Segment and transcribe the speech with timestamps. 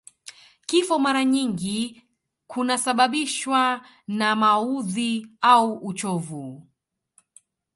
[0.65, 2.03] Kifo mara nyingi
[2.47, 6.67] kunasababishwa na maudhi au uchovu